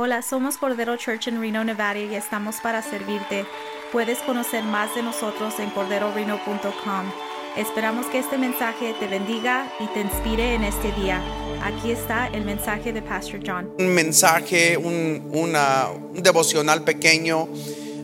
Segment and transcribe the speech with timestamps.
[0.00, 3.44] Hola, somos Cordero Church en Reno, Nevada y estamos para servirte.
[3.90, 7.10] Puedes conocer más de nosotros en corderoreno.com.
[7.56, 11.20] Esperamos que este mensaje te bendiga y te inspire en este día.
[11.64, 13.70] Aquí está el mensaje de Pastor John.
[13.76, 17.48] un mensaje, un, una- un devocional pequeño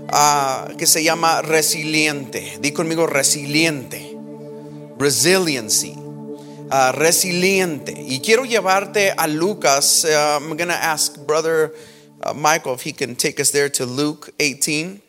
[0.09, 2.59] ah, que se llama resiliente.
[2.61, 4.17] Di conmigo resiliente.
[4.99, 5.95] Resiliency.
[6.77, 7.95] Ah, resiliente.
[7.97, 10.05] Y quiero llevarte a Lucas.
[10.05, 11.73] Uh, I'm going to ask Brother
[12.21, 15.01] uh, Michael if he can take us there to Luke 18,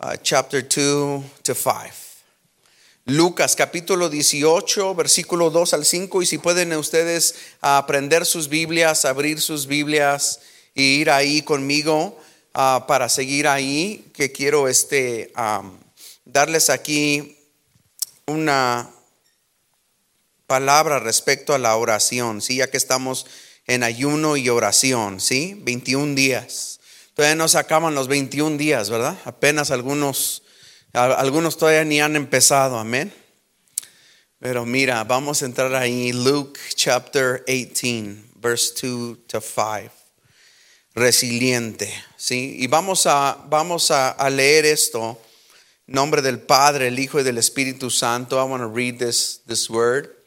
[0.00, 2.24] uh, chapter 2 to 5.
[3.06, 6.20] Lucas capítulo 18, versículo 2 al 5.
[6.20, 10.40] Y si pueden ustedes ah, aprender sus Biblias, abrir sus Biblias
[10.74, 12.20] y ir ahí conmigo
[12.52, 15.32] ah, para seguir ahí, que quiero este,
[16.26, 17.38] darles aquí
[18.26, 18.90] una
[20.48, 22.56] palabra respecto a la oración, ¿sí?
[22.56, 23.26] ya que estamos
[23.68, 25.54] en ayuno y oración, ¿sí?
[25.60, 26.80] 21 días.
[27.14, 29.16] Todavía no se acaban los 21 días, ¿verdad?
[29.24, 30.42] Apenas algunos,
[30.92, 33.12] algunos todavía ni han empezado, amén.
[34.40, 39.92] Pero mira, vamos a entrar ahí, Luke chapter 18, verse 2 to 5.
[40.94, 42.56] Resiliente, ¿sí?
[42.58, 45.20] Y vamos a, vamos a, leer esto.
[45.86, 48.40] Nombre del Padre, el Hijo y del Espíritu Santo.
[48.40, 50.17] I want to read this, this word.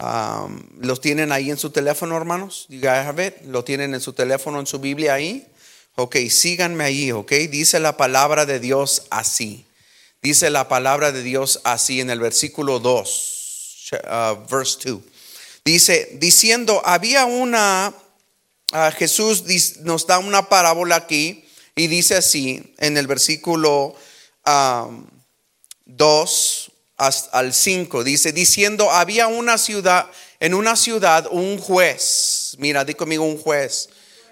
[0.00, 2.66] Um, ¿Los tienen ahí en su teléfono, hermanos?
[2.70, 3.42] You guys have?
[3.44, 5.46] ¿Lo tienen en su teléfono, en su Biblia ahí?
[5.96, 7.30] Ok, síganme ahí, ok.
[7.50, 9.66] Dice la palabra de Dios así.
[10.22, 15.00] Dice la palabra de Dios así en el versículo 2, uh, verse 2.
[15.64, 17.94] Dice, diciendo, había una,
[18.72, 19.44] ah, Jesús
[19.80, 23.94] nos da una parábola aquí y dice así en el versículo
[24.46, 25.06] um,
[25.86, 26.59] 2 hasta
[27.00, 33.24] al 5 dice diciendo había una ciudad en una ciudad un juez mira di conmigo
[33.24, 33.88] un juez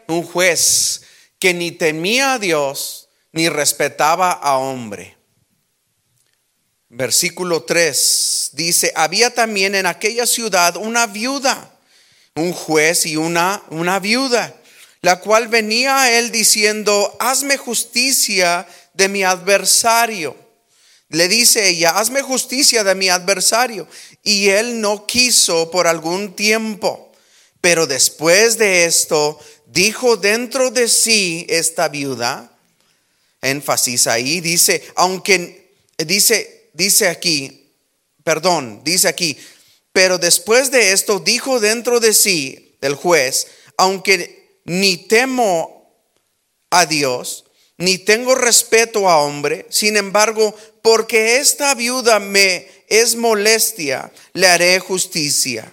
[0.06, 1.02] un juez
[1.38, 5.16] que ni temía a Dios ni respetaba a hombre.
[6.90, 11.74] Versículo 3 dice había también en aquella ciudad una viuda
[12.34, 14.54] un juez y una una viuda
[15.00, 20.47] la cual venía a él diciendo hazme justicia de mi adversario
[21.10, 23.88] le dice ella, hazme justicia de mi adversario.
[24.22, 27.12] Y él no quiso por algún tiempo.
[27.60, 32.52] Pero después de esto, dijo dentro de sí esta viuda,
[33.40, 37.72] énfasis ahí, dice, aunque, dice, dice aquí,
[38.22, 39.36] perdón, dice aquí,
[39.92, 45.90] pero después de esto dijo dentro de sí el juez, aunque ni temo
[46.70, 47.44] a Dios,
[47.78, 54.78] ni tengo respeto a hombre, sin embargo, porque esta viuda me es molestia, le haré
[54.78, 55.72] justicia.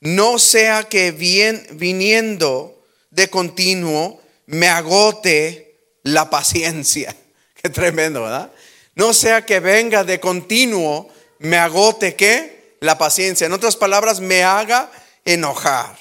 [0.00, 7.16] No sea que viniendo de continuo me agote la paciencia.
[7.62, 8.52] Qué tremendo, ¿verdad?
[8.94, 11.08] No sea que venga de continuo
[11.42, 12.76] me agote qué?
[12.80, 13.46] La paciencia.
[13.46, 14.90] En otras palabras, me haga
[15.24, 15.98] enojar.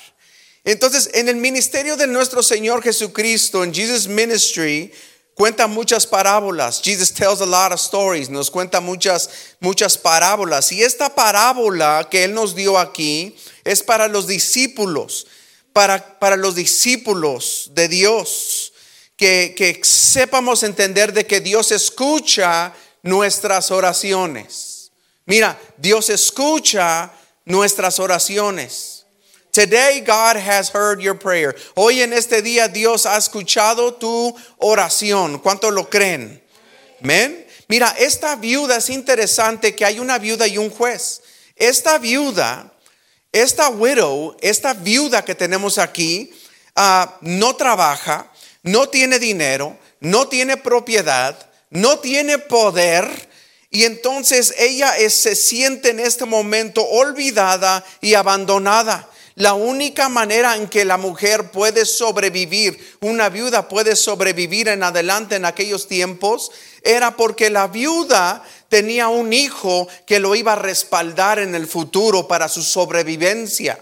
[0.64, 4.92] Entonces, en el ministerio de nuestro Señor Jesucristo, en Jesus Ministry,
[5.36, 6.82] cuenta muchas parábolas.
[6.82, 8.30] Jesus tells a lot of stories.
[8.30, 10.72] Nos cuenta muchas, muchas parábolas.
[10.72, 15.28] Y esta parábola que Él nos dio aquí es para los discípulos,
[15.74, 18.74] para, para los discípulos de Dios.
[19.18, 24.92] Que, que sepamos entender de que Dios escucha nuestras oraciones.
[25.26, 27.12] Mira, Dios escucha
[27.46, 29.01] nuestras oraciones.
[29.52, 31.56] Today God has heard your prayer.
[31.76, 35.40] Hoy en este día Dios ha escuchado tu oración.
[35.40, 36.42] ¿Cuánto lo creen?
[37.04, 37.46] Amén.
[37.68, 41.22] Mira, esta viuda es interesante que hay una viuda y un juez.
[41.58, 42.72] Esta viuda,
[43.34, 46.32] esta widow, esta viuda que tenemos aquí,
[46.78, 48.32] ah, no trabaja,
[48.64, 51.38] no tiene dinero, no tiene propiedad,
[51.70, 53.30] no tiene poder.
[53.70, 59.10] Y entonces ella se siente en este momento olvidada y abandonada.
[59.36, 65.36] La única manera en que la mujer puede sobrevivir, una viuda puede sobrevivir en adelante
[65.36, 66.52] en aquellos tiempos,
[66.84, 72.28] era porque la viuda tenía un hijo que lo iba a respaldar en el futuro
[72.28, 73.82] para su sobrevivencia.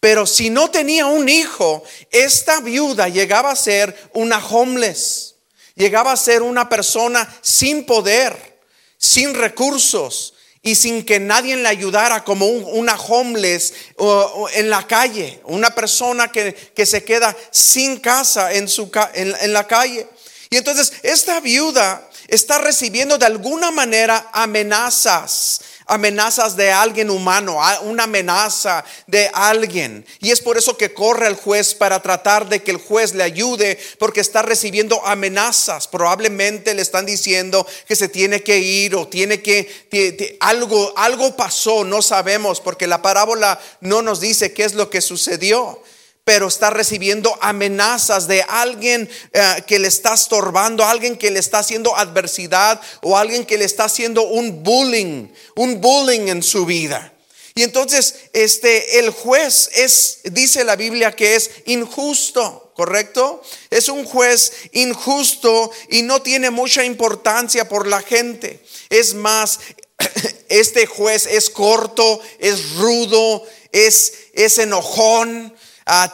[0.00, 5.36] Pero si no tenía un hijo, esta viuda llegaba a ser una homeless,
[5.74, 8.60] llegaba a ser una persona sin poder,
[8.98, 10.34] sin recursos
[10.70, 15.74] y sin que nadie le ayudara como un- una homeless o- en la calle, una
[15.74, 20.06] persona que, que se queda sin casa en, su, en, en la calle.
[20.50, 28.04] Y entonces esta viuda está recibiendo de alguna manera amenazas, amenazas de alguien humano, una
[28.04, 30.06] amenaza de alguien.
[30.20, 33.24] Y es por eso que corre al juez para tratar de que el juez le
[33.24, 35.88] ayude, porque está recibiendo amenazas.
[35.88, 41.84] Probablemente le están diciendo que se tiene que ir o tiene que, algo, algo pasó,
[41.84, 45.82] no sabemos, porque la parábola no nos dice qué es lo que sucedió
[46.28, 51.60] pero está recibiendo amenazas de alguien eh, que le está estorbando, alguien que le está
[51.60, 57.14] haciendo adversidad o alguien que le está haciendo un bullying, un bullying en su vida.
[57.54, 63.42] Y entonces, este, el juez es, dice la Biblia que es injusto, ¿correcto?
[63.70, 68.62] Es un juez injusto y no tiene mucha importancia por la gente.
[68.90, 69.60] Es más,
[70.50, 75.56] este juez es corto, es rudo, es, es enojón,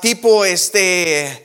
[0.00, 1.44] tipo este,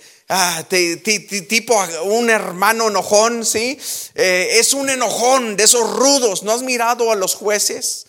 [1.47, 3.79] tipo un hermano enojón, ¿sí?
[4.15, 6.43] Eh, es un enojón de esos rudos.
[6.43, 8.05] ¿No has mirado a los jueces?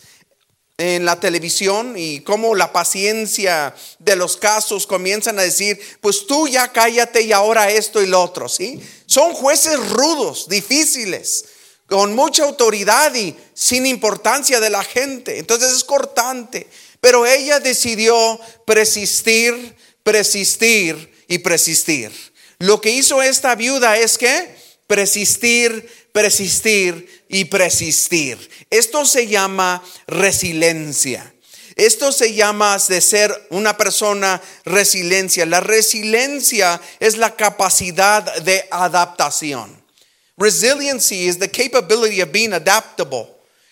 [0.81, 6.49] en la televisión y cómo la paciencia de los casos comienzan a decir, pues tú
[6.49, 8.81] ya cállate y ahora esto y lo otro, ¿sí?
[9.05, 11.45] Son jueces rudos, difíciles,
[11.87, 15.39] con mucha autoridad y sin importancia de la gente.
[15.39, 16.67] Entonces es cortante.
[17.03, 19.77] Pero ella decidió persistir
[20.11, 22.11] persistir y persistir.
[22.59, 24.57] Lo que hizo esta viuda es que
[24.89, 28.51] persistir, persistir y persistir.
[28.71, 31.33] Esto se llama resiliencia.
[31.77, 35.47] Esto se llama de ser una persona resiliencia.
[35.47, 39.81] La resiliencia es la capacidad de adaptación.
[40.37, 43.29] Resiliency is the capability of being adaptable.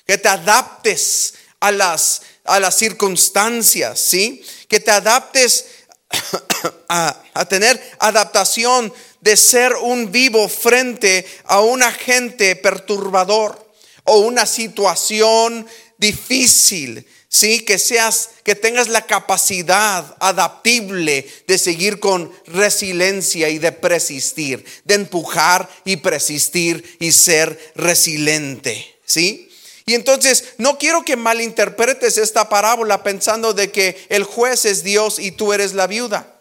[0.07, 4.45] Que te adaptes a las, a las circunstancias, ¿sí?
[4.69, 5.65] Que te adaptes
[6.89, 13.73] a, tener adaptación de ser un vivo frente a un agente perturbador
[14.05, 15.67] o una situación
[15.99, 17.07] difícil.
[17.31, 24.65] Sí, que seas, que tengas la capacidad adaptable de seguir con resiliencia y de persistir,
[24.85, 28.99] de empujar y persistir y ser resiliente.
[29.05, 29.48] ¿Sí?
[29.89, 35.19] Y entonces no quiero que malinterpretes esta parábola pensando de que el juez es Dios
[35.19, 36.41] y tú eres la viuda,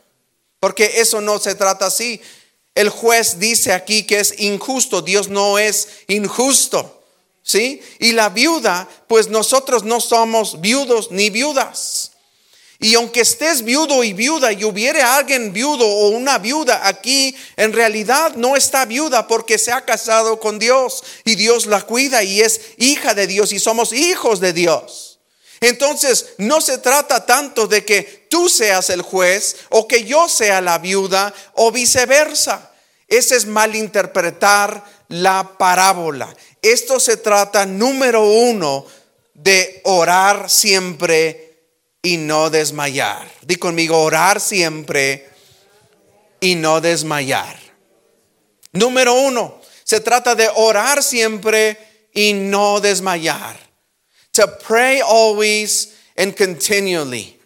[0.59, 2.19] porque eso no se trata así.
[2.75, 7.01] El juez dice aquí que es injusto, Dios no es injusto,
[7.41, 7.81] ¿sí?
[7.99, 12.16] Y la viuda, pues nosotros no somos viudos ni viudas.
[12.79, 17.73] Y aunque estés viudo y viuda y hubiere alguien viudo o una viuda aquí, en
[17.73, 22.41] realidad no está viuda porque se ha casado con Dios y Dios la cuida y
[22.41, 25.19] es hija de Dios y somos hijos de Dios.
[25.59, 30.61] Entonces no se trata tanto de que tú seas el juez o que yo sea
[30.61, 32.71] la viuda o viceversa.
[33.07, 36.35] Ese es malinterpretar la parábola.
[36.61, 38.85] Esto se trata, número uno,
[39.33, 41.46] de orar siempre
[42.07, 43.29] y no desmayar.
[43.41, 45.27] Di conmigo, orar siempre
[46.39, 47.59] y no desmayar.
[48.71, 51.77] Número uno, se trata de orar siempre
[52.13, 53.57] y no desmayar.
[54.31, 57.36] To pray always and continually.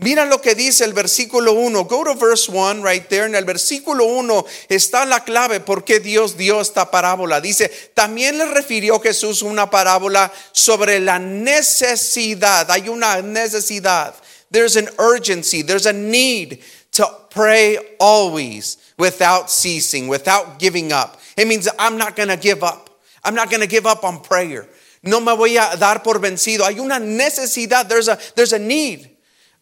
[0.00, 1.84] Mira lo que dice el versículo 1.
[1.84, 3.26] Go to verse 1 right there.
[3.26, 7.42] En el versículo 1 está la clave por qué Dios dio esta parábola.
[7.42, 12.70] Dice, también le refirió Jesús una parábola sobre la necesidad.
[12.70, 14.14] Hay una necesidad.
[14.50, 15.62] There's an urgency.
[15.62, 16.62] There's a need
[16.92, 21.20] to pray always without ceasing, without giving up.
[21.36, 22.88] It means I'm not going to give up.
[23.22, 24.66] I'm not going to give up on prayer.
[25.02, 26.64] No me voy a dar por vencido.
[26.64, 27.86] Hay una necesidad.
[27.86, 29.09] There's a, there's a need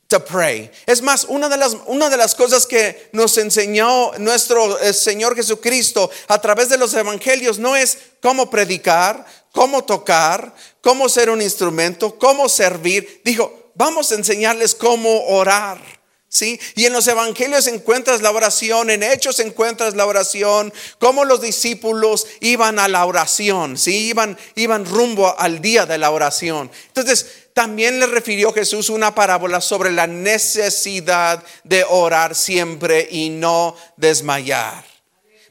[0.08, 0.70] to pray.
[0.86, 5.36] Es más, una de las, una de las cosas que nos enseñó nuestro eh, Señor
[5.36, 11.42] Jesucristo a través de los evangelios no es cómo predicar, cómo tocar, cómo ser un
[11.42, 13.20] instrumento, cómo servir.
[13.22, 15.97] Dijo, vamos a enseñarles cómo orar.
[16.30, 16.60] ¿Sí?
[16.74, 22.26] Y en los evangelios encuentras la oración, en hechos encuentras la oración, como los discípulos
[22.40, 24.08] iban a la oración, ¿sí?
[24.08, 26.70] Iban, iban rumbo al día de la oración.
[26.88, 33.74] Entonces, también le refirió Jesús una parábola sobre la necesidad de orar siempre y no
[33.96, 34.84] desmayar.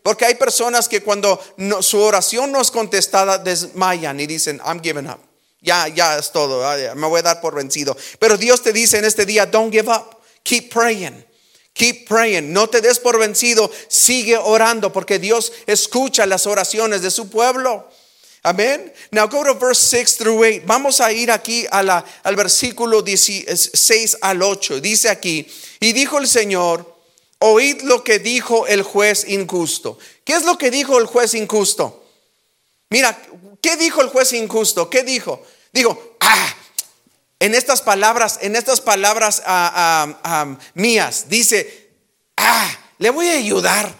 [0.03, 1.37] Porque hay personas que cuando
[1.81, 5.19] su oración no es contestada desmayan y dicen, I'm giving up.
[5.59, 6.63] Ya, ya es todo,
[6.95, 7.97] me voy a dar por vencido.
[8.19, 10.16] Pero Dios te dice en este día, don't give up.
[10.47, 11.25] Keep praying.
[11.73, 12.53] Keep praying.
[12.53, 13.69] No te des por vencido.
[13.89, 17.85] Sigue orando porque Dios escucha las oraciones de su pueblo.
[18.43, 18.93] Amén.
[19.11, 20.61] Now go to verse 6 through 8.
[20.65, 24.79] Vamos a ir aquí a la, al versículo 16 al 8.
[24.79, 25.45] Dice aquí,
[25.81, 26.95] y dijo el Señor,
[27.39, 29.99] oíd lo que dijo el juez injusto.
[30.23, 32.05] ¿Qué es lo que dijo el juez injusto?
[32.89, 33.21] Mira,
[33.61, 34.89] ¿qué dijo el juez injusto?
[34.89, 35.43] ¿Qué dijo?
[35.73, 36.55] Dijo, ah,
[37.39, 41.91] en estas palabras, en estas palabras ah, ah, ah, mías, dice,
[42.37, 43.93] ah, le voy a ayudar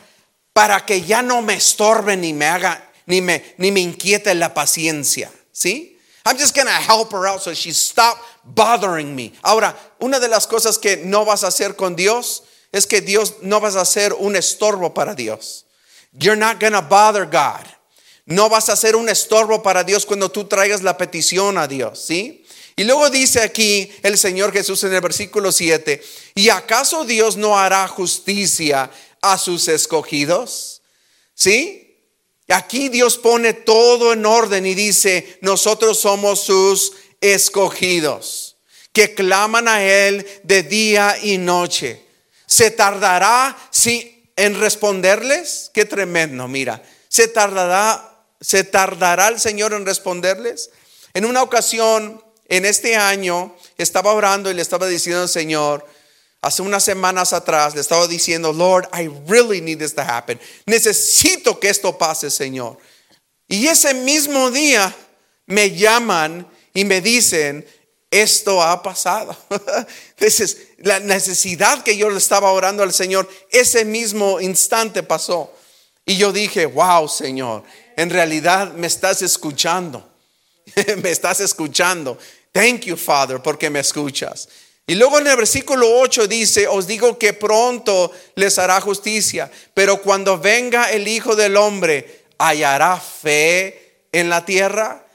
[0.53, 4.53] para que ya no me estorbe ni me haga, ni me, ni me inquiete la
[4.53, 5.31] paciencia.
[5.51, 5.97] ¿Sí?
[6.25, 9.33] I'm just gonna help her out so she stop bothering me.
[9.43, 13.35] Ahora, una de las cosas que no vas a hacer con Dios es que Dios
[13.41, 15.65] no vas a ser un estorbo para Dios.
[16.11, 17.65] You're not gonna bother God.
[18.25, 22.03] No vas a ser un estorbo para Dios cuando tú traigas la petición a Dios,
[22.05, 22.45] ¿sí?
[22.79, 25.99] Y luego dice aquí el Señor Jesús en el versículo 7,
[26.35, 30.83] ¿y acaso Dios no hará justicia a sus escogidos?
[31.33, 31.97] ¿Sí?
[32.47, 38.57] Aquí Dios pone todo en orden y dice, nosotros somos sus escogidos,
[38.93, 42.05] que claman a Él de día y noche.
[42.45, 45.71] ¿Se tardará si en responderles?
[45.73, 46.83] Qué tremendo, mira.
[47.09, 50.69] ¿Se tardará, se tardará el Señor en responderles?
[51.15, 55.85] En una ocasión en este año estaba orando y le estaba diciendo al Señor,
[56.41, 60.39] hace unas semanas atrás, le estaba diciendo, Lord, I really need this to happen.
[60.65, 62.77] Necesito que esto pase, Señor.
[63.47, 64.93] Y ese mismo día
[65.45, 67.65] me llaman y me dicen,
[68.11, 69.35] esto ha pasado.
[70.17, 75.51] Entonces, la necesidad que yo le estaba orando al Señor, ese mismo instante pasó.
[76.05, 77.63] Y yo dije, wow, Señor,
[77.97, 80.07] en realidad me estás escuchando.
[81.03, 82.17] me estás escuchando.
[82.51, 84.47] Thank you, Father, porque me escuchas.
[84.89, 90.01] Y luego en el versículo 8 dice, os digo que pronto les hará justicia, pero
[90.01, 95.05] cuando venga el Hijo del Hombre, ¿hallará fe en la tierra?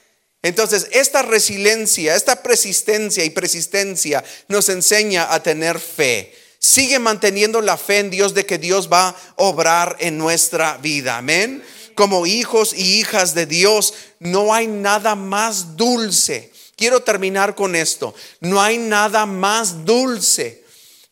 [0.43, 6.35] Entonces, esta resiliencia, esta persistencia y persistencia nos enseña a tener fe.
[6.59, 11.17] Sigue manteniendo la fe en Dios de que Dios va a obrar en nuestra vida.
[11.17, 11.63] Amén.
[11.95, 18.13] Como hijos y hijas de Dios, no hay nada más dulce Quiero terminar con esto.
[18.41, 20.63] No hay nada más dulce.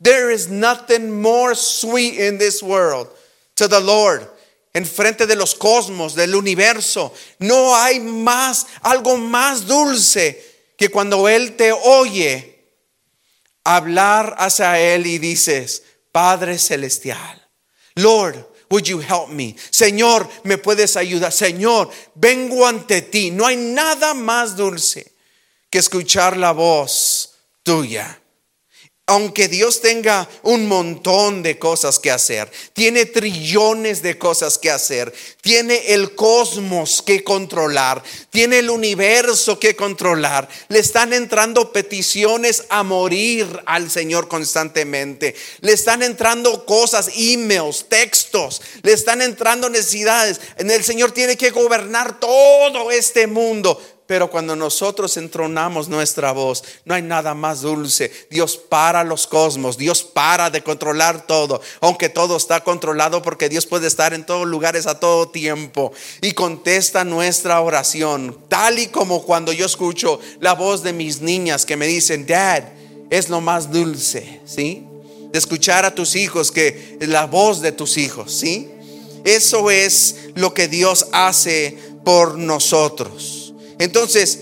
[0.01, 3.07] There is nothing more sweet in this world
[3.55, 4.27] to the Lord.
[4.73, 10.41] En frente de los cosmos, del universo, no hay más, algo más dulce
[10.77, 12.57] que cuando Él te oye
[13.65, 17.47] hablar hacia Él y dices, Padre Celestial,
[17.95, 19.55] Lord, would you help me?
[19.69, 21.33] Señor, ¿me puedes ayudar?
[21.33, 23.29] Señor, vengo ante ti.
[23.29, 25.11] No hay nada más dulce
[25.71, 27.31] que escuchar la voz
[27.63, 28.21] tuya.
[29.07, 35.11] Aunque Dios tenga un montón de cosas que hacer, tiene trillones de cosas que hacer,
[35.41, 42.83] tiene el cosmos que controlar, tiene el universo que controlar, le están entrando peticiones a
[42.83, 50.39] morir al Señor constantemente, le están entrando cosas, emails, textos, le están entrando necesidades.
[50.55, 56.93] El Señor tiene que gobernar todo este mundo, pero cuando nosotros entronamos nuestra voz, no
[56.93, 58.11] hay nada más dulce.
[58.29, 63.65] Dios para los cosmos, Dios para de controlar todo, aunque todo está controlado porque Dios
[63.65, 69.23] puede estar en todos lugares a todo tiempo y contesta nuestra oración, tal y como
[69.23, 72.63] cuando yo escucho la voz de mis niñas que me dicen, Dad,
[73.09, 74.85] es lo más dulce, ¿sí?
[75.31, 78.69] De escuchar a tus hijos que la voz de tus hijos, ¿sí?
[79.23, 83.40] Eso es lo que Dios hace por nosotros.
[83.81, 84.41] Entonces,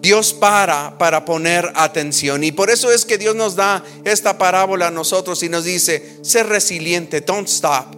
[0.00, 2.44] Dios para para poner atención.
[2.44, 6.18] Y por eso es que Dios nos da esta parábola a nosotros y nos dice,
[6.22, 7.96] sé resiliente, don't stop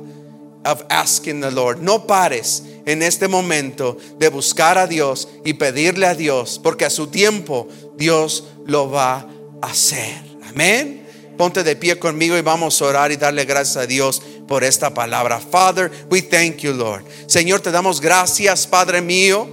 [0.64, 1.82] of asking the Lord.
[1.82, 6.90] No pares en este momento de buscar a Dios y pedirle a Dios, porque a
[6.90, 9.28] su tiempo Dios lo va
[9.60, 10.22] a hacer.
[10.48, 11.06] Amén.
[11.36, 14.94] Ponte de pie conmigo y vamos a orar y darle gracias a Dios por esta
[14.94, 15.38] palabra.
[15.38, 17.04] Father, we thank you, Lord.
[17.26, 19.50] Señor, te damos gracias, Padre mío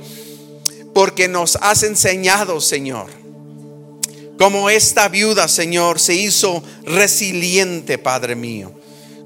[0.94, 3.08] porque nos has enseñado, Señor,
[4.38, 8.74] como esta viuda, Señor, se hizo resiliente, Padre mío.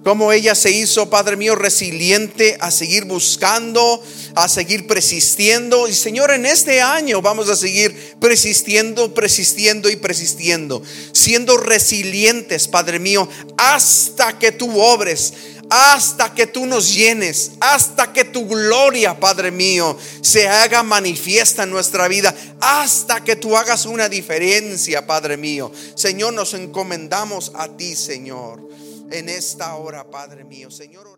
[0.04, 4.04] Como ella se hizo, Padre mío, resiliente a seguir buscando,
[4.36, 5.88] a seguir persistiendo.
[5.88, 10.84] Y Señor, en este año vamos a seguir persistiendo, persistiendo y persistiendo.
[11.14, 15.34] Siendo resilientes, Padre mío, hasta que tú obres
[15.70, 21.72] hasta que tú nos llenes, hasta que tu gloria, Padre mío, se haga manifiesta en
[21.72, 25.72] nuestra vida, hasta que tú hagas una diferencia, Padre mío.
[25.96, 28.62] Señor, nos encomendamos a ti, Señor,
[29.12, 30.70] en esta hora, Padre mío.
[30.70, 31.14] Señor,